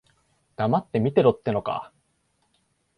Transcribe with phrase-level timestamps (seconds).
[0.55, 1.93] 黙って見てろってのか。